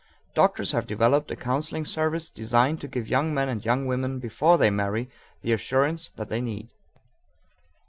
Doctors 0.33 0.71
have 0.71 0.87
developed 0.87 1.29
a 1.29 1.35
counseling 1.35 1.85
service 1.85 2.31
designed 2.31 2.81
to 2.81 2.87
give 2.87 3.07
young 3.07 3.35
men 3.35 3.47
and 3.47 3.63
young 3.63 3.85
women 3.85 4.17
before 4.17 4.57
they 4.57 4.71
marry 4.71 5.11
the 5.43 5.53
assurance 5.53 6.09
that 6.15 6.27
they 6.27 6.41
need. 6.41 6.73